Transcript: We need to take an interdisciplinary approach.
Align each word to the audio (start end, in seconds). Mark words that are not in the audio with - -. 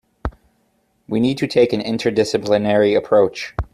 We 1.07 1.19
need 1.19 1.37
to 1.37 1.47
take 1.47 1.73
an 1.73 1.79
interdisciplinary 1.79 2.97
approach. 2.97 3.53